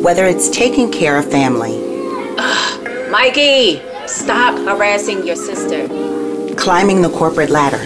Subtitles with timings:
[0.00, 1.78] Whether it's taking care of family,
[3.10, 5.88] Mikey, stop harassing your sister.
[6.56, 7.82] climbing the corporate ladder,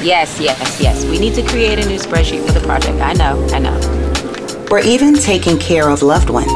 [0.00, 1.04] Yes, yes, yes.
[1.06, 3.00] We need to create a new spreadsheet for the project.
[3.00, 4.68] I know, I know.
[4.70, 6.50] or even taking care of loved ones,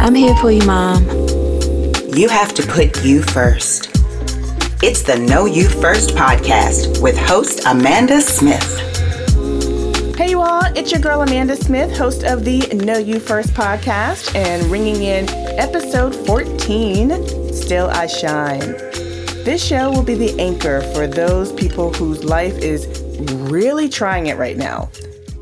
[0.00, 1.02] I'm here for you, Mom.
[2.14, 3.90] you have to put you first.
[4.82, 8.93] It's the Know You First podcast with host Amanda Smith.
[10.24, 14.34] Hey, you all, it's your girl Amanda Smith, host of the Know You First podcast,
[14.34, 15.28] and ringing in
[15.58, 18.60] episode 14 Still I Shine.
[19.44, 23.02] This show will be the anchor for those people whose life is
[23.50, 24.88] really trying it right now.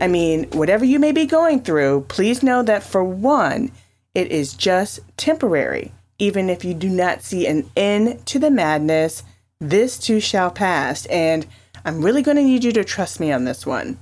[0.01, 3.71] I mean, whatever you may be going through, please know that for one,
[4.17, 5.93] it is just temporary.
[6.19, 9.23] Even if you do not see an end to the madness,
[9.61, 11.07] this too shall pass.
[11.07, 11.47] And
[11.85, 13.97] I'm really going to need you to trust me on this one.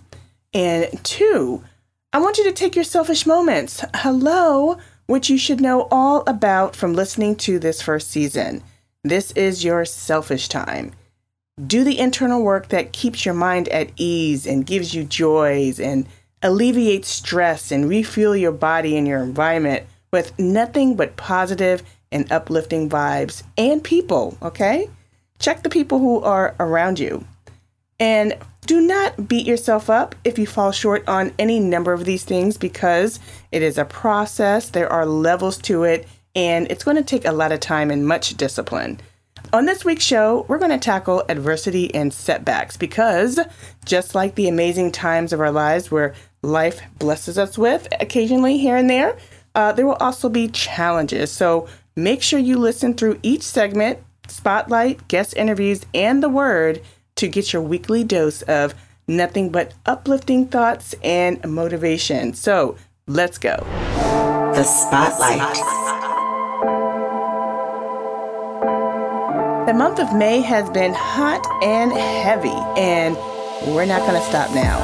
[0.52, 1.62] And two,
[2.12, 3.84] I want you to take your selfish moments.
[3.94, 8.62] Hello, which you should know all about from listening to this first season.
[9.04, 10.92] This is your selfish time.
[11.64, 16.06] Do the internal work that keeps your mind at ease and gives you joys and
[16.42, 22.88] alleviates stress and refuel your body and your environment with nothing but positive and uplifting
[22.88, 24.88] vibes and people, okay?
[25.38, 27.24] Check the people who are around you.
[28.00, 28.34] And
[28.70, 32.56] do not beat yourself up if you fall short on any number of these things
[32.56, 33.18] because
[33.50, 37.32] it is a process, there are levels to it, and it's going to take a
[37.32, 39.00] lot of time and much discipline.
[39.52, 43.40] On this week's show, we're going to tackle adversity and setbacks because
[43.86, 48.76] just like the amazing times of our lives where life blesses us with occasionally here
[48.76, 49.18] and there,
[49.56, 51.32] uh, there will also be challenges.
[51.32, 56.80] So make sure you listen through each segment, spotlight, guest interviews, and the word
[57.20, 58.74] to get your weekly dose of
[59.06, 62.34] nothing but uplifting thoughts and motivation.
[62.34, 63.56] So let's go.
[64.54, 65.56] The Spotlight.
[69.66, 73.14] The month of May has been hot and heavy, and
[73.72, 74.78] we're not going to stop now.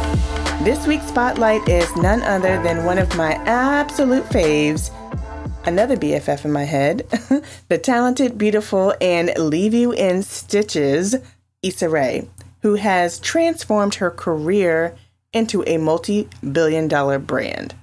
[0.63, 4.91] This week's spotlight is none other than one of my absolute faves,
[5.65, 7.07] another BFF in my head,
[7.69, 11.17] the talented, beautiful, and leave you in stitches,
[11.67, 12.29] Issa Rae,
[12.63, 14.97] who has transformed her career
[15.33, 17.75] into a multi billion dollar brand.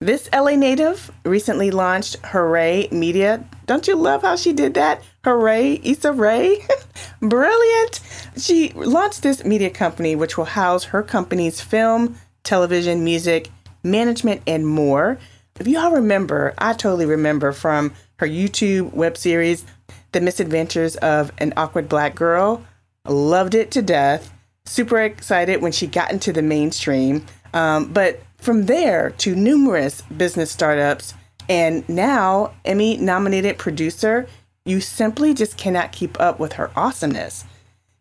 [0.00, 3.44] This LA native recently launched Hoorae Media.
[3.66, 5.02] Don't you love how she did that?
[5.24, 6.64] Hooray, Issa Rae.
[7.20, 8.00] Brilliant.
[8.36, 13.50] She launched this media company, which will house her company's film, television, music,
[13.82, 15.18] management, and more.
[15.58, 19.64] If you all remember, I totally remember from her YouTube web series,
[20.12, 22.64] The Misadventures of an Awkward Black Girl.
[23.08, 24.32] Loved it to death.
[24.66, 27.24] Super excited when she got into the mainstream.
[27.54, 31.14] Um, but from there to numerous business startups
[31.48, 34.26] and now Emmy nominated producer,
[34.64, 37.44] you simply just cannot keep up with her awesomeness.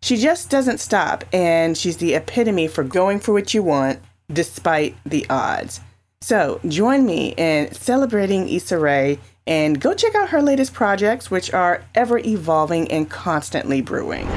[0.01, 3.99] She just doesn't stop, and she's the epitome for going for what you want
[4.31, 5.79] despite the odds.
[6.21, 11.53] So join me in celebrating Issa Rae and go check out her latest projects, which
[11.53, 14.27] are ever evolving and constantly brewing.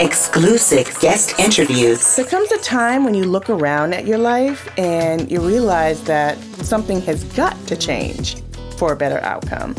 [0.00, 5.30] Exclusive guest interviews, There comes a time when you look around at your life and
[5.30, 8.42] you realize that something has got to change
[8.76, 9.76] for a better outcome.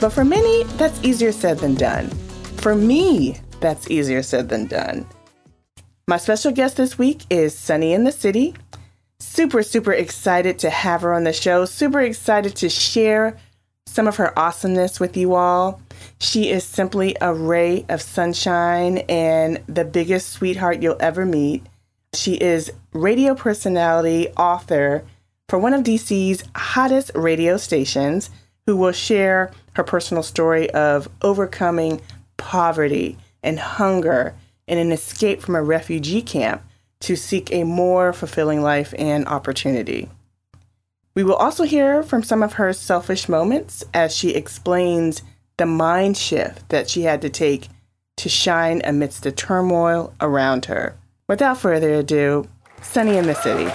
[0.00, 2.08] But for many, that's easier said than done.
[2.56, 5.06] For me, that's easier said than done.
[6.06, 8.54] My special guest this week is Sunny in the City.
[9.20, 11.66] Super, super excited to have her on the show.
[11.66, 13.36] Super excited to share
[13.86, 15.82] some of her awesomeness with you all.
[16.20, 21.64] She is simply a ray of sunshine and the biggest sweetheart you'll ever meet.
[22.12, 25.04] She is radio personality, author
[25.48, 28.30] for one of DC's hottest radio stations,
[28.66, 32.00] who will share her personal story of overcoming
[32.36, 34.34] poverty and hunger
[34.66, 36.62] and an escape from a refugee camp
[37.00, 40.08] to seek a more fulfilling life and opportunity.
[41.14, 45.22] We will also hear from some of her selfish moments as she explains
[45.58, 47.68] the mind shift that she had to take
[48.16, 50.96] to shine amidst the turmoil around her.
[51.28, 52.48] Without further ado,
[52.80, 53.68] Sunny in the City.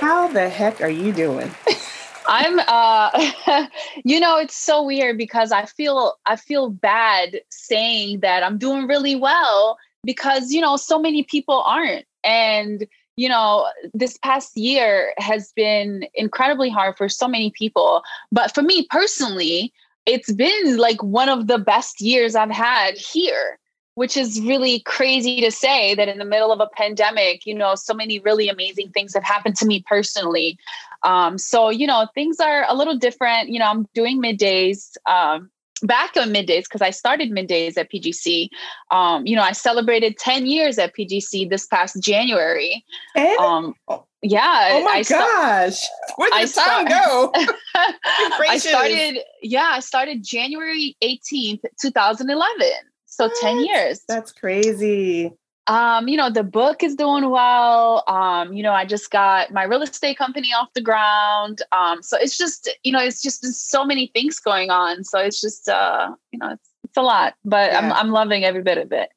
[0.00, 1.50] How the heck are you doing?
[2.26, 3.66] I'm uh
[4.04, 8.86] you know it's so weird because I feel I feel bad saying that I'm doing
[8.86, 12.86] really well because you know so many people aren't and
[13.16, 18.62] you know this past year has been incredibly hard for so many people but for
[18.62, 19.72] me personally
[20.06, 23.58] it's been like one of the best years I've had here
[23.94, 27.74] which is really crazy to say that in the middle of a pandemic, you know,
[27.74, 30.58] so many really amazing things have happened to me personally.
[31.02, 33.50] Um, so, you know, things are a little different.
[33.50, 34.92] You know, I'm doing middays.
[35.06, 35.50] Um,
[35.80, 38.48] back on middays because I started middays at PGC.
[38.90, 42.84] Um, you know, I celebrated 10 years at PGC this past January.
[43.16, 43.74] And Um,
[44.22, 44.68] yeah.
[44.72, 45.80] oh my I sta- gosh.
[46.16, 47.32] Where did I the time go?
[48.48, 52.66] I started, yeah, I started January 18th, 2011.
[53.06, 54.02] So 10 years.
[54.08, 55.32] That's crazy.
[55.66, 58.02] Um, you know, the book is doing well.
[58.08, 61.62] Um, you know, I just got my real estate company off the ground.
[61.70, 65.04] Um, so it's just, you know, it's just so many things going on.
[65.04, 68.62] So it's just uh, you know, it's it's a lot, but I'm I'm loving every
[68.62, 69.10] bit of it.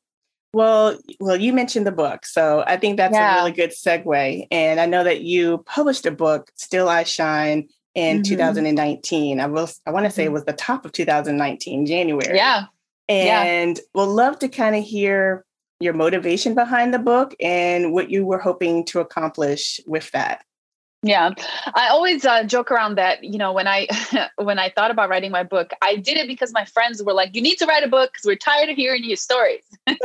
[0.54, 3.34] Well, well, you mentioned the book, so I think that's Yeah.
[3.34, 4.48] a really good segue.
[4.52, 8.26] And I know that you published a book, "Still I Shine," in Mhm.
[8.26, 9.40] 2019.
[9.40, 12.36] I will, I want to say it was the top of 2019, January.
[12.38, 12.66] Yeah.
[13.10, 13.42] yeah.
[13.42, 15.44] and we'll love to kind of hear
[15.84, 20.46] your motivation behind the book and what you were hoping to accomplish with that.
[21.06, 21.32] Yeah,
[21.76, 23.24] I always uh, joke around that.
[23.26, 23.88] You know, when I
[24.38, 27.36] when I thought about writing my book, I did it because my friends were like,
[27.36, 29.98] "You need to write a book because we're tired of hearing your stories." um,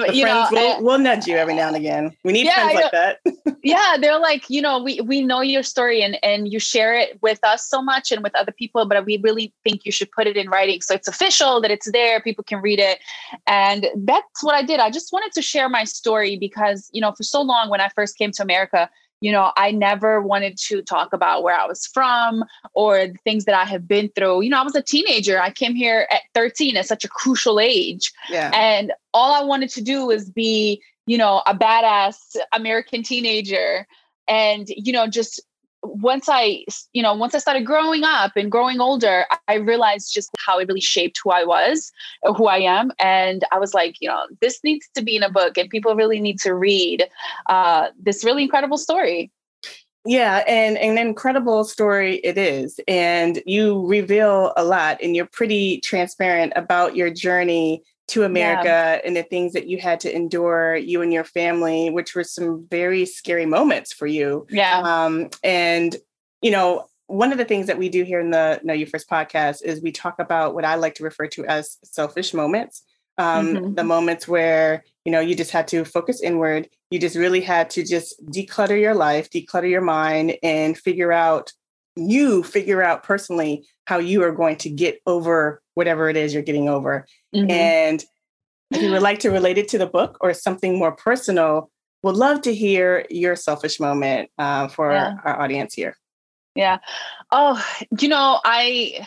[0.00, 2.16] The you know, will, and- will nudge you every now and again.
[2.24, 3.20] We need Yeah, friends like that.
[3.62, 7.22] yeah, they're like, you know, we we know your story and and you share it
[7.22, 10.26] with us so much and with other people, but we really think you should put
[10.26, 12.98] it in writing so it's official that it's there, people can read it,
[13.46, 14.80] and that's what I did.
[14.80, 17.88] I just wanted to share my story because you know, for so long when I
[17.90, 18.90] first came to America
[19.22, 23.44] you know, I never wanted to talk about where I was from or the things
[23.44, 24.42] that I have been through.
[24.42, 25.40] You know, I was a teenager.
[25.40, 28.12] I came here at 13 at such a crucial age.
[28.28, 28.50] Yeah.
[28.52, 32.16] And all I wanted to do was be, you know, a badass
[32.52, 33.86] American teenager.
[34.26, 35.40] And, you know, just
[35.82, 40.30] once I, you know, once I started growing up and growing older, I realized just
[40.38, 41.90] how it really shaped who I was,
[42.22, 42.92] who I am.
[42.98, 45.94] And I was like, you know, this needs to be in a book and people
[45.96, 47.06] really need to read
[47.48, 49.30] uh, this really incredible story.
[50.04, 52.80] Yeah, and an incredible story it is.
[52.88, 59.16] And you reveal a lot, and you're pretty transparent about your journey to America and
[59.16, 63.04] the things that you had to endure, you and your family, which were some very
[63.04, 64.46] scary moments for you.
[64.50, 64.80] Yeah.
[64.80, 65.96] Um, and,
[66.40, 69.08] you know, one of the things that we do here in the Know You First
[69.08, 72.82] podcast is we talk about what I like to refer to as selfish moments.
[73.18, 73.76] Um, Mhm.
[73.76, 76.68] The moments where, you know, you just had to focus inward.
[76.90, 81.52] You just really had to just declutter your life, declutter your mind, and figure out,
[81.96, 86.42] you figure out personally how you are going to get over whatever it is you're
[86.42, 87.06] getting over.
[87.34, 87.50] Mhm.
[87.50, 88.04] And
[88.70, 91.70] if you would like to relate it to the book or something more personal,
[92.02, 95.16] would love to hear your selfish moment uh, for Yeah.
[95.24, 95.96] our audience here.
[96.54, 96.78] Yeah.
[97.30, 97.64] Oh,
[98.00, 99.06] you know, I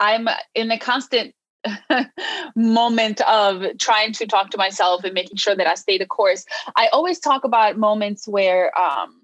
[0.00, 1.34] I'm in a constant
[2.56, 6.44] moment of trying to talk to myself and making sure that I stay the course.
[6.76, 9.20] I always talk about moments where um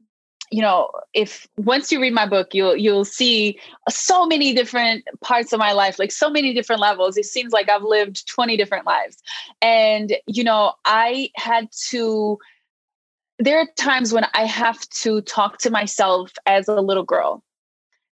[0.54, 3.58] you know, if once you read my book, you'll you'll see
[3.88, 7.16] so many different parts of my life, like so many different levels.
[7.16, 9.16] It seems like I've lived 20 different lives.
[9.60, 12.38] And you know, I had to
[13.40, 17.42] there are times when I have to talk to myself as a little girl.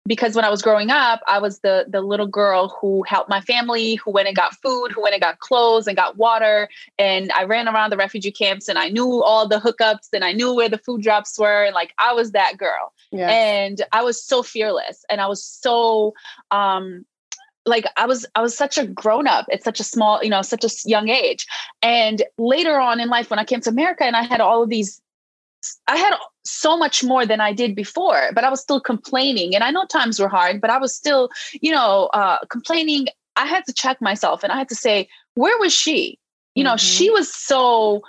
[0.06, 3.40] Because when I was growing up, I was the the little girl who helped my
[3.42, 6.68] family, who went and got food, who went and got clothes and got water,
[6.98, 10.32] and I ran around the refugee camps and I knew all the hookups and I
[10.32, 12.92] knew where the food drops were and like I was that girl.
[13.12, 13.28] Yeah.
[13.30, 16.14] And I was so fearless and I was so
[16.50, 17.04] um
[17.66, 20.42] like I was I was such a grown up at such a small, you know,
[20.42, 21.46] such a young age.
[21.82, 24.68] And later on in life when I came to America and I had all of
[24.68, 25.00] these
[25.86, 26.14] I had
[26.50, 29.54] so much more than I did before, but I was still complaining.
[29.54, 31.30] And I know times were hard, but I was still,
[31.60, 33.06] you know, uh, complaining.
[33.36, 36.18] I had to check myself and I had to say, where was she?
[36.54, 38.02] You know, she was so,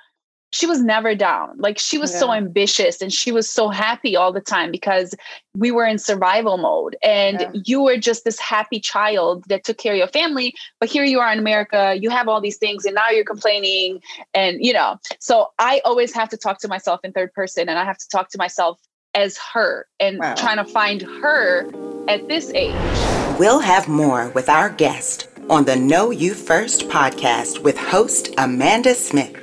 [0.52, 1.54] she was never down.
[1.58, 5.16] Like she was so ambitious and she was so happy all the time because
[5.58, 6.96] we were in survival mode.
[7.04, 7.52] And Yeah.
[7.66, 10.54] you were just this happy child that took care of your family.
[10.80, 14.02] But here you are in America, you have all these things, and now you're complaining
[14.34, 17.78] and you know so i always have to talk to myself in third person and
[17.80, 18.80] i have to talk to myself
[19.16, 20.36] as her and Wow.
[20.36, 21.70] trying to find her
[22.08, 22.76] at this age
[23.40, 28.94] We'll have more with our guest on the Know You First podcast with host Amanda
[28.94, 29.36] Smith.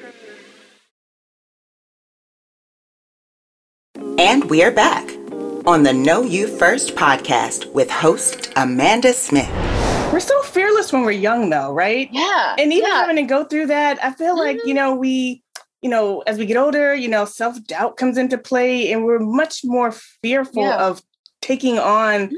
[4.18, 5.08] And we're back
[5.64, 9.48] on the Know You First podcast with host Amanda Smith.
[10.12, 12.08] We're so fearless when we're young, though, right?
[12.10, 12.96] yeah And even yeah.
[12.96, 14.74] having to go through that, I feel like, you mm-hmm.
[14.74, 15.44] know, we,
[15.82, 19.20] you know, as we get older, you know, self doubt comes into play and we're
[19.20, 20.84] much more fearful Yeah.
[20.84, 21.00] of
[21.48, 22.34] taking on mm-hmm.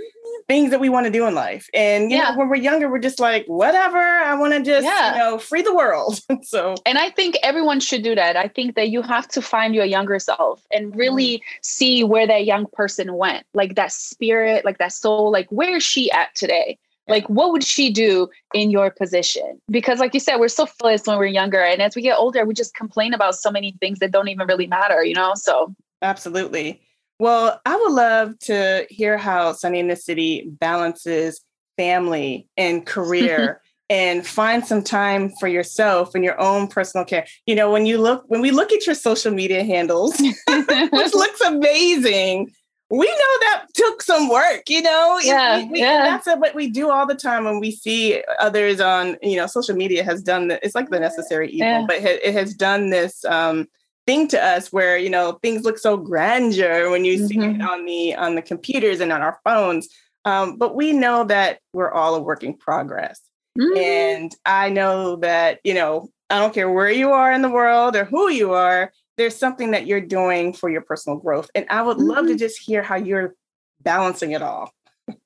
[0.46, 1.68] things that we want to do in life.
[1.74, 2.30] And you yeah.
[2.30, 5.12] know, when we're younger, we're just like, whatever, I want to just, yeah.
[5.12, 6.20] you know, free the world.
[6.42, 8.36] so And I think everyone should do that.
[8.36, 11.42] I think that you have to find your younger self and really mm.
[11.62, 13.44] see where that young person went.
[13.52, 16.78] Like that spirit, like that soul, like where is she at today?
[17.08, 19.60] Like, what would she do in your position?
[19.68, 21.60] Because, like you said, we're so flawless when we're younger.
[21.60, 24.46] And as we get older, we just complain about so many things that don't even
[24.46, 25.32] really matter, you know?
[25.34, 26.80] So, absolutely.
[27.20, 31.42] Well, I would love to hear how Sunny in the City balances
[31.76, 33.60] family and career.
[33.90, 37.26] and find some time for yourself and your own personal care.
[37.46, 40.34] You know, when you look when we look at your social media handles, which
[41.14, 42.52] looks amazing,
[42.90, 45.18] we know that took some work, you know.
[45.22, 46.04] Yeah, we, we, yeah.
[46.04, 49.76] That's what we do all the time when we see others on, you know, social
[49.76, 50.60] media has done that.
[50.62, 51.84] It's like the necessary evil, yeah.
[51.86, 53.66] but it has done this um,
[54.10, 57.26] thing to us where you know things look so grandeur when you mm-hmm.
[57.26, 57.62] see it mm-hmm.
[57.62, 59.88] on the on the computers and on our phones.
[60.24, 63.20] Um, but we know that we're all a work in progress,
[63.58, 63.78] mm-hmm.
[63.78, 67.94] and I know that you know I don't care where you are in the world
[67.94, 71.50] or who you are there's something that you're doing for your personal growth.
[71.54, 72.06] And I would mm-hmm.
[72.06, 72.38] love to mm-hmm.
[72.38, 73.34] just hear how you're
[73.82, 74.72] balancing it all.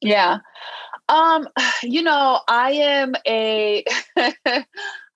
[0.00, 0.38] yeah.
[1.08, 1.46] Um,
[1.84, 3.84] you know, I am a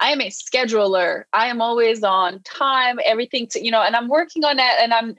[0.00, 1.24] I am a scheduler.
[1.32, 4.92] I am always on time, everything to, you know, and I'm working on that and
[4.92, 5.16] I'm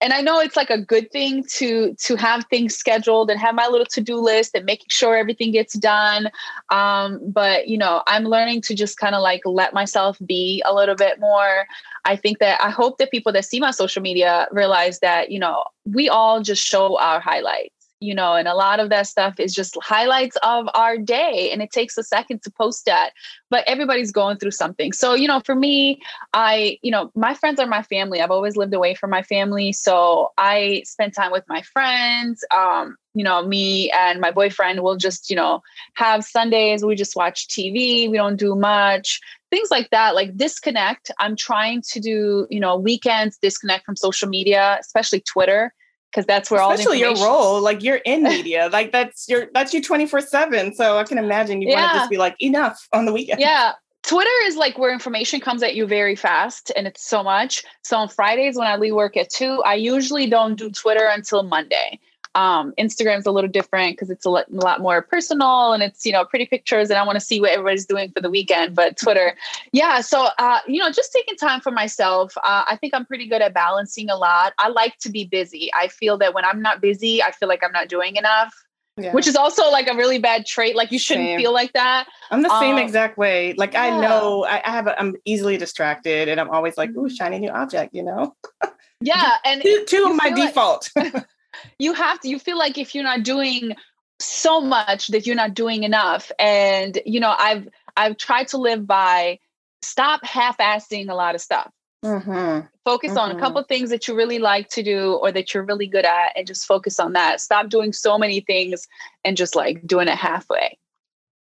[0.00, 3.54] and I know it's like a good thing to to have things scheduled and have
[3.54, 6.28] my little to-do list and making sure everything gets done.
[6.70, 10.74] Um, but you know, I'm learning to just kind of like let myself be a
[10.74, 11.66] little bit more.
[12.04, 15.38] I think that I hope that people that see my social media realize that, you
[15.38, 17.73] know, we all just show our highlights
[18.04, 21.50] you know, and a lot of that stuff is just highlights of our day.
[21.52, 23.10] And it takes a second to post that,
[23.50, 24.92] but everybody's going through something.
[24.92, 26.00] So, you know, for me,
[26.32, 28.20] I, you know, my friends are my family.
[28.20, 29.72] I've always lived away from my family.
[29.72, 32.44] So I spend time with my friends.
[32.54, 35.62] Um, you know, me and my boyfriend will just, you know,
[35.94, 39.20] have Sundays, we just watch TV, we don't do much
[39.50, 44.28] things like that like disconnect i'm trying to do you know weekends disconnect from social
[44.28, 45.72] media especially twitter
[46.14, 49.48] because that's where all Especially all your role, like you're in media, like that's your
[49.52, 50.74] that's you twenty four seven.
[50.74, 51.80] So I can imagine you yeah.
[51.80, 53.40] want to just be like enough on the weekend.
[53.40, 53.72] Yeah,
[54.04, 57.64] Twitter is like where information comes at you very fast, and it's so much.
[57.82, 61.42] So on Fridays when I leave work at two, I usually don't do Twitter until
[61.42, 61.98] Monday
[62.34, 66.04] um, Instagram's a little different because it's a lot, a lot, more personal and it's,
[66.04, 68.74] you know, pretty pictures and I want to see what everybody's doing for the weekend.
[68.74, 69.36] But Twitter,
[69.72, 70.00] yeah.
[70.00, 72.36] So, uh, you know, just taking time for myself.
[72.38, 74.52] Uh, I think I'm pretty good at balancing a lot.
[74.58, 75.70] I like to be busy.
[75.74, 78.52] I feel that when I'm not busy, I feel like I'm not doing enough.
[78.96, 79.12] Yeah.
[79.12, 80.76] Which is also like a really bad trait.
[80.76, 81.38] Like you shouldn't same.
[81.40, 82.06] feel like that.
[82.30, 83.52] I'm the same um, exact way.
[83.54, 83.82] Like yeah.
[83.82, 87.40] I know I, I have, a, I'm easily distracted, and I'm always like, "Ooh, shiny
[87.40, 88.36] new object," you know.
[89.00, 90.90] Yeah, and two, two of my default.
[91.78, 93.74] You have to you feel like if you're not doing
[94.20, 98.86] so much that you're not doing enough and you know i've i've tried to live
[98.86, 99.38] by
[99.82, 101.70] stop half-assing a lot of stuff
[102.04, 102.66] mm-hmm.
[102.84, 103.18] focus mm-hmm.
[103.18, 103.68] on a couple mm-hmm.
[103.68, 106.66] things that you really like to do or that you're really good at and just
[106.66, 108.86] focus on that stop doing so many things
[109.24, 110.78] and just like doing it halfway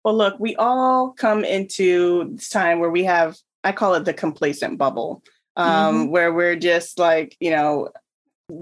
[0.04, 4.14] well look we all come into this time where we have i call it the
[4.14, 5.24] complacent bubble
[5.56, 6.12] um, mm-hmm.
[6.12, 7.90] where we're just like you know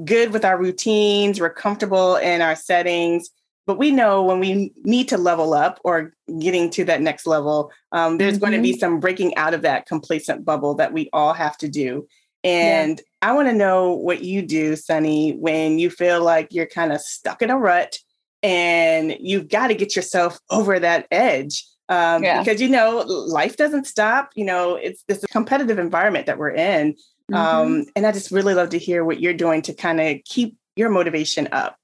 [0.05, 3.29] good with our routines, we're comfortable in our settings,
[3.67, 7.71] but we know when we need to level up or getting to that next level,
[7.91, 8.41] um, there's mm-hmm.
[8.41, 11.67] going to be some breaking out of that complacent bubble that we all have to
[11.67, 12.07] do.
[12.43, 13.29] And yeah.
[13.29, 17.01] I want to know what you do, Sunny, when you feel like you're kind of
[17.01, 17.97] stuck in a rut
[18.43, 21.65] and you've got to get yourself over that edge.
[21.89, 22.43] Um, yeah.
[22.43, 24.29] Because, you know, life doesn't stop.
[24.35, 26.95] You know, it's this competitive environment that we're in.
[27.31, 27.35] Mm-hmm.
[27.35, 30.57] Um, and I just really love to hear what you're doing to kind of keep
[30.75, 31.77] your motivation up.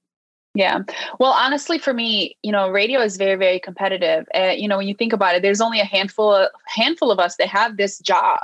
[0.54, 0.80] Yeah.
[1.18, 4.26] Well, honestly, for me, you know, radio is very, very competitive.
[4.34, 7.18] Uh, you know, when you think about it, there's only a handful, a handful of
[7.18, 8.40] us that have this job.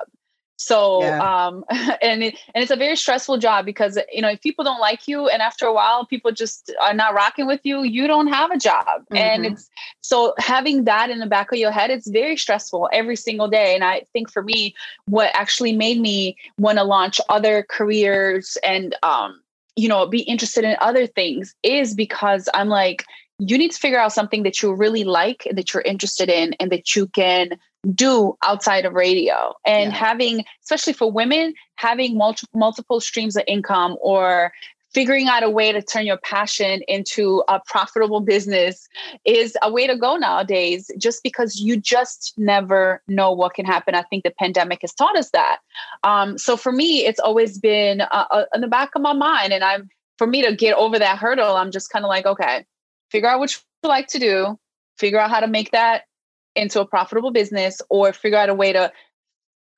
[0.58, 1.46] So, yeah.
[1.46, 1.64] um,
[2.02, 5.06] and it, and it's a very stressful job because you know if people don't like
[5.06, 8.50] you, and after a while people just are not rocking with you, you don't have
[8.50, 9.16] a job, mm-hmm.
[9.16, 13.16] and it's so having that in the back of your head, it's very stressful every
[13.16, 13.74] single day.
[13.74, 14.74] And I think for me,
[15.06, 19.40] what actually made me want to launch other careers and um,
[19.76, 23.04] you know be interested in other things is because I'm like
[23.38, 26.54] you need to figure out something that you really like and that you're interested in
[26.58, 27.50] and that you can
[27.94, 29.54] do outside of radio.
[29.64, 29.98] And yeah.
[29.98, 34.52] having especially for women having multi- multiple streams of income or
[34.94, 38.88] figuring out a way to turn your passion into a profitable business
[39.24, 43.94] is a way to go nowadays just because you just never know what can happen.
[43.94, 45.58] I think the pandemic has taught us that.
[46.04, 49.52] Um, so for me it's always been uh, uh, in the back of my mind
[49.52, 52.66] and i'm for me to get over that hurdle, I'm just kind of like, okay,
[53.10, 54.58] figure out what you like to do,
[54.98, 56.02] figure out how to make that
[56.58, 58.92] into a profitable business, or figure out a way to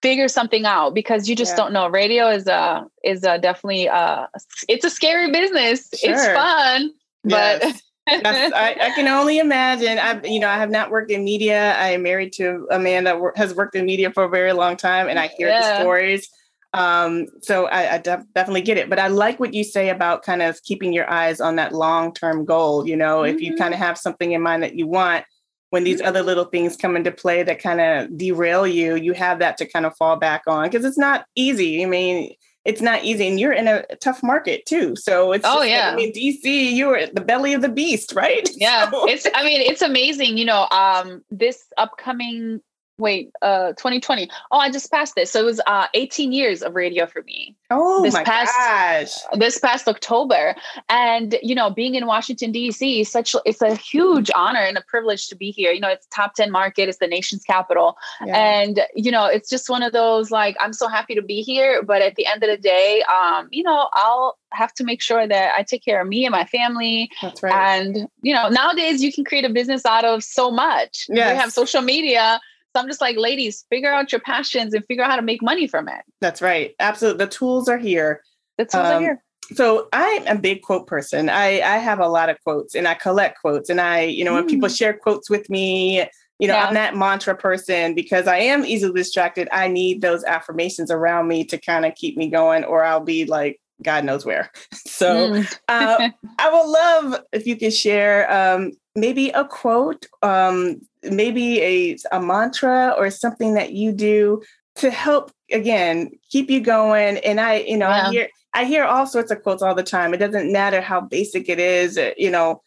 [0.02, 1.56] figure something out because you just yeah.
[1.56, 1.88] don't know.
[1.88, 4.26] Radio is a is a definitely uh
[4.68, 5.88] it's a scary business.
[5.96, 6.12] Sure.
[6.12, 6.92] It's fun,
[7.24, 7.60] yes.
[7.62, 9.98] but I, I, can only imagine.
[9.98, 11.74] I, you know, I have not worked in media.
[11.74, 14.76] I am married to a man that has worked in media for a very long
[14.76, 15.60] time, and I hear yeah.
[15.60, 16.28] the stories.
[16.72, 18.88] Um, so I, I def- definitely get it.
[18.88, 22.12] But I like what you say about kind of keeping your eyes on that long
[22.12, 22.86] term goal.
[22.86, 23.36] You know, mm-hmm.
[23.36, 23.86] if you kind of mm-hmm.
[23.86, 25.24] have something in mind that you want,
[25.70, 29.38] when these other little things come into play that kind of derail you, you have
[29.38, 31.82] that to kind of fall back on because it's not easy.
[31.82, 32.34] I mean,
[32.64, 34.94] it's not easy, and you're in a tough market too.
[34.94, 35.86] So it's oh yeah.
[35.86, 38.48] Like, I mean, DC, you are at the belly of the beast, right?
[38.56, 39.08] Yeah, so.
[39.08, 39.26] it's.
[39.34, 40.36] I mean, it's amazing.
[40.36, 42.60] You know, um, this upcoming
[43.00, 44.28] wait, uh 2020.
[44.50, 45.30] Oh, I just passed this.
[45.30, 47.56] So it was uh 18 years of radio for me.
[47.70, 49.38] Oh this my past, gosh.
[49.38, 50.54] This past October.
[50.88, 55.28] And you know, being in Washington, DC, such it's a huge honor and a privilege
[55.28, 55.72] to be here.
[55.72, 57.96] You know, it's top 10 market, it's the nation's capital.
[58.24, 58.36] Yeah.
[58.36, 61.82] And you know, it's just one of those like I'm so happy to be here.
[61.82, 65.26] But at the end of the day, um, you know, I'll have to make sure
[65.26, 67.10] that I take care of me and my family.
[67.22, 67.54] That's right.
[67.54, 71.06] And you know, nowadays you can create a business out of so much.
[71.08, 71.32] Yes.
[71.32, 72.40] We have social media
[72.74, 75.42] so I'm just like, ladies, figure out your passions and figure out how to make
[75.42, 76.02] money from it.
[76.20, 76.74] That's right.
[76.78, 77.24] Absolutely.
[77.24, 78.22] The tools are here.
[78.58, 79.22] The tools um, are here.
[79.54, 81.28] So I'm a big quote person.
[81.28, 83.68] I, I have a lot of quotes and I collect quotes.
[83.68, 84.76] And I, you know, when people mm.
[84.76, 86.04] share quotes with me,
[86.38, 86.66] you know, yeah.
[86.66, 89.48] I'm that mantra person because I am easily distracted.
[89.50, 93.26] I need those affirmations around me to kind of keep me going, or I'll be
[93.26, 94.50] like, God knows where.
[94.86, 95.58] So mm.
[95.68, 101.96] uh, I would love if you could share um, maybe a quote, um, maybe a,
[102.12, 104.42] a mantra or something that you do
[104.76, 107.18] to help again keep you going.
[107.18, 107.88] And I, you know.
[107.88, 110.12] I hear I hear all sorts of quotes all the time.
[110.12, 111.96] It doesn't matter how basic it is.
[111.96, 112.62] Uh, you know,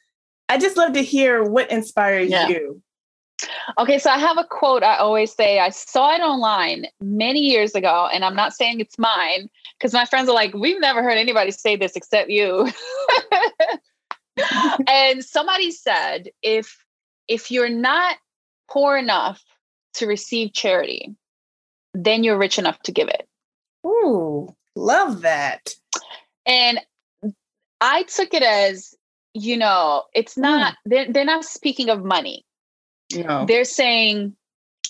[0.50, 2.48] I just love to hear what inspires yeah.
[2.48, 2.82] you.
[3.78, 5.60] Okay, so I have a quote I always say.
[5.60, 10.06] I saw it online many years ago, and I'm not saying it's mine because my
[10.06, 12.72] friends are like, We've never heard anybody say this except you.
[14.88, 16.84] and somebody said, if
[17.28, 18.18] if you're not
[18.70, 19.44] poor enough
[19.96, 21.16] to receive charity,
[21.94, 23.28] then you're rich enough to give it.
[23.86, 25.70] Ooh, love that.
[26.46, 26.80] And
[27.82, 28.96] I took it as,
[29.34, 30.78] you know, it's not, mm.
[30.86, 32.46] they're, they're not speaking of money.
[33.14, 33.46] No.
[33.46, 34.36] They're saying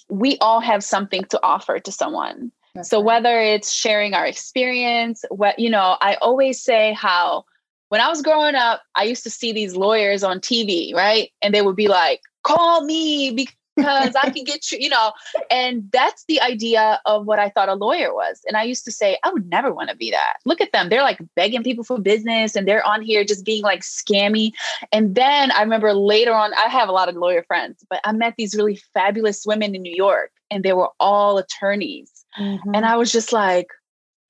[0.09, 2.51] we all have something to offer to someone.
[2.75, 3.05] That's so right.
[3.05, 7.45] whether it's sharing our experience, what, you know, I always say how
[7.93, 11.29] when I was growing up, I used to see these lawyers on TV, right?
[11.43, 15.11] And they would be like, call me because I can get you, you know.
[15.51, 18.41] And that's the idea of what I thought a lawyer was.
[18.47, 20.37] And I used to say, I would never want to be that.
[20.43, 20.89] Look at them.
[20.89, 24.53] They're like begging people for business and they're on here just being like scammy.
[24.91, 28.11] And then I remember later on, I have a lot of lawyer friends, but I
[28.11, 32.25] met these really fabulous women in New York and they were all attorneys.
[32.39, 32.71] Mm-hmm.
[32.73, 33.67] And I was just like,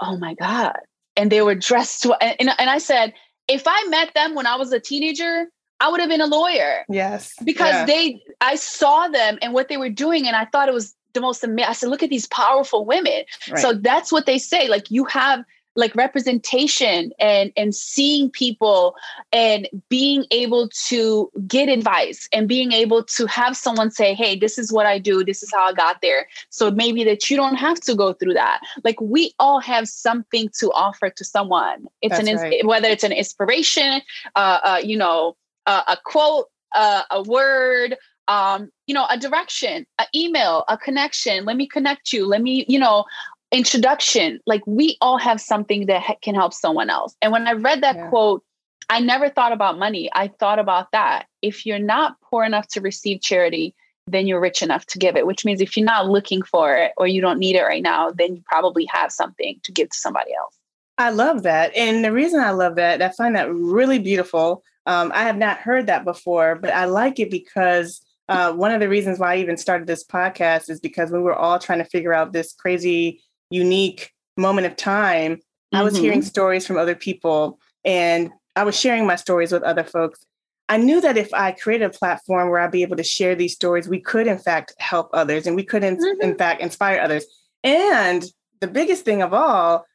[0.02, 0.80] oh my God.
[1.16, 3.14] And they were dressed to, and, and I said,
[3.48, 5.48] if I met them when I was a teenager,
[5.80, 6.86] I would have been a lawyer.
[6.88, 7.34] Yes.
[7.44, 7.86] Because yeah.
[7.86, 11.22] they, I saw them and what they were doing, and I thought it was the
[11.22, 11.70] most amazing.
[11.70, 13.24] I said, look at these powerful women.
[13.50, 13.60] Right.
[13.60, 14.68] So that's what they say.
[14.68, 15.44] Like you have
[15.76, 18.96] like representation and and seeing people
[19.32, 24.58] and being able to get advice and being able to have someone say hey this
[24.58, 27.56] is what i do this is how i got there so maybe that you don't
[27.56, 32.18] have to go through that like we all have something to offer to someone it's
[32.18, 32.66] That's an right.
[32.66, 34.02] whether it's an inspiration
[34.36, 37.96] uh, uh you know uh, a quote, uh, a word,
[38.28, 41.46] um, you know, a direction, an email, a connection.
[41.46, 42.26] Let me connect you.
[42.26, 43.06] Let me, you know,
[43.54, 44.40] introduction.
[44.46, 47.16] Like we all have something that ha- can help someone else.
[47.22, 48.10] And when I read that yeah.
[48.10, 48.44] quote,
[48.90, 50.10] I never thought about money.
[50.14, 51.28] I thought about that.
[51.42, 53.74] If you're not poor enough to receive charity,
[54.08, 56.92] then you're rich enough to give it, which means if you're not looking for it
[56.98, 59.98] or you don't need it right now, then you probably have something to give to
[59.98, 60.58] somebody else.
[60.98, 61.74] I love that.
[61.76, 65.60] And the reason I love that, I find that really beautiful um, I have not
[65.60, 69.38] heard that before, but I like it because uh, one of the reasons why I
[69.38, 73.22] even started this podcast is because we were all trying to figure out this crazy,
[73.54, 75.36] unique moment of time.
[75.36, 75.78] Mm-hmm.
[75.78, 76.28] I was hearing mm-hmm.
[76.28, 80.26] stories from other people and I was sharing my stories with other folks.
[80.70, 83.54] I knew that if I created a platform where I'd be able to share these
[83.54, 86.22] stories, we could, in fact, help others and we could, in, mm-hmm.
[86.22, 87.26] in fact, inspire others.
[87.64, 88.24] And
[88.62, 89.86] the biggest thing of all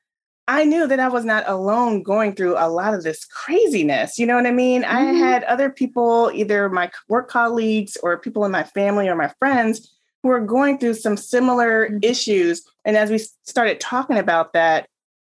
[0.49, 4.19] I knew that I was not alone going through a lot of this craziness.
[4.19, 4.83] You know what I mean?
[4.83, 4.97] Mm-hmm.
[4.97, 9.31] I had other people, either my work colleagues or people in my family or my
[9.39, 11.99] friends, who were going through some similar mm-hmm.
[12.03, 12.63] issues.
[12.85, 14.89] And as we started talking about that,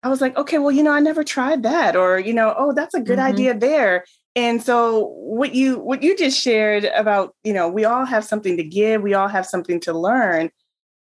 [0.03, 2.73] I was like, okay, well, you know, I never tried that, or you know, oh,
[2.73, 3.33] that's a good mm-hmm.
[3.33, 4.05] idea there.
[4.35, 8.57] And so what you what you just shared about, you know, we all have something
[8.57, 10.51] to give, we all have something to learn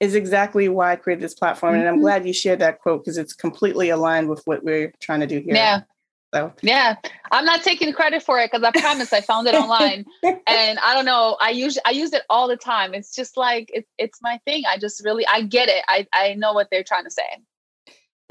[0.00, 1.72] is exactly why I created this platform.
[1.72, 1.80] Mm-hmm.
[1.80, 2.02] And I'm mm-hmm.
[2.02, 5.40] glad you shared that quote because it's completely aligned with what we're trying to do
[5.40, 5.54] here.
[5.54, 5.80] Yeah.
[6.34, 6.96] So yeah,
[7.30, 10.92] I'm not taking credit for it because I promise I found it online, and I
[10.94, 11.36] don't know.
[11.40, 12.92] I use I use it all the time.
[12.92, 14.64] It's just like it's it's my thing.
[14.68, 15.84] I just really I get it.
[15.86, 17.22] I I know what they're trying to say.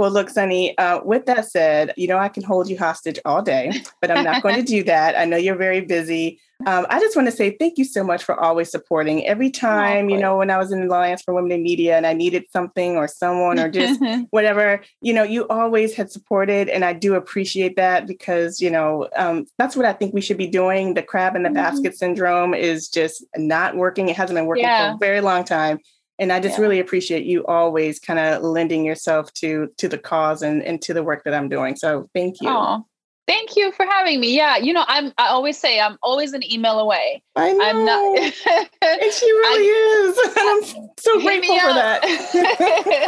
[0.04, 3.42] Well, look, Sunny, uh, with that said, you know, I can hold you hostage all
[3.42, 5.18] day, but I'm not going to do that.
[5.18, 6.42] I know you're very busy.
[6.66, 9.26] Um, I just want to say thank you so much for always supporting.
[9.26, 12.12] Every time, you know, when I was in Alliance for Women in Media and I
[12.12, 16.68] needed something or someone or just whatever, you know, you always had supported.
[16.68, 20.38] And I do appreciate that because, you know, um, that's what I think we should
[20.38, 20.96] be doing.
[20.96, 21.56] The crab in the mm-hmm.
[21.56, 24.10] basket syndrome is just not working.
[24.10, 24.92] It hasn't been working yeah.
[24.92, 25.80] for a very long time
[26.20, 26.62] and i just yeah.
[26.62, 30.94] really appreciate you always kind of lending yourself to to the cause and, and to
[30.94, 32.84] the work that i'm doing so thank you Aww.
[33.26, 34.36] Thank you for having me.
[34.36, 35.14] Yeah, you know, I'm.
[35.18, 37.24] I always say I'm always an email away.
[37.38, 37.64] I know.
[37.64, 38.18] I'm not.
[38.82, 40.20] and she really I, is.
[40.38, 42.02] I'm so grateful for that.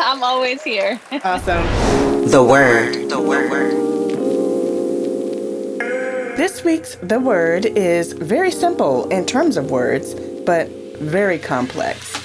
[0.05, 1.01] I'm always here.
[1.23, 1.65] Awesome.
[2.29, 3.09] The word.
[3.09, 3.85] The word.
[6.37, 10.13] This week's the word is very simple in terms of words,
[10.45, 12.24] but very complex.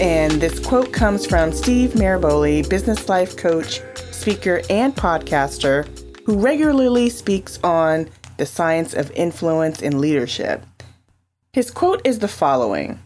[0.00, 5.86] And this quote comes from Steve Maraboli, business life coach, speaker, and podcaster
[6.24, 8.08] who regularly speaks on
[8.38, 10.64] the science of influence and leadership.
[11.52, 12.98] His quote is the following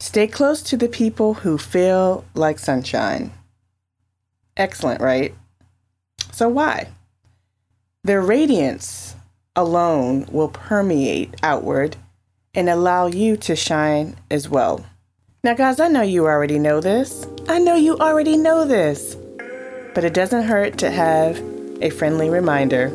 [0.00, 3.32] Stay close to the people who feel like sunshine.
[4.56, 5.36] Excellent, right?
[6.32, 6.88] So, why?
[8.02, 9.14] Their radiance
[9.54, 11.94] alone will permeate outward
[12.54, 14.84] and allow you to shine as well.
[15.44, 17.24] Now, guys, I know you already know this.
[17.48, 19.14] I know you already know this.
[19.94, 21.40] But it doesn't hurt to have
[21.80, 22.86] a friendly reminder.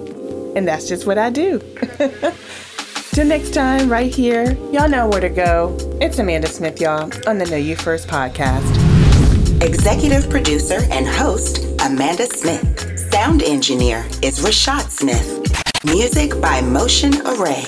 [0.54, 1.60] And that's just what I do.
[3.14, 5.78] Till next time, right here, y'all know where to go.
[6.02, 9.64] It's Amanda Smith, y'all, on the Know You First podcast.
[9.64, 13.00] Executive producer and host, Amanda Smith.
[13.10, 15.40] Sound engineer is Rashad Smith.
[15.86, 17.64] Music by Motion Array.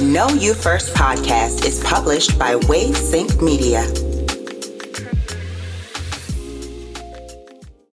[0.00, 3.86] Know You First podcast is published by Wave Sync Media.